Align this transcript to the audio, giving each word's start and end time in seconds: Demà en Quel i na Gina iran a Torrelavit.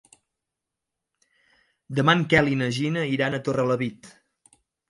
Demà 2.01 2.17
en 2.21 2.25
Quel 2.33 2.51
i 2.55 2.57
na 2.65 2.71
Gina 2.79 3.07
iran 3.19 3.39
a 3.41 3.45
Torrelavit. 3.49 4.15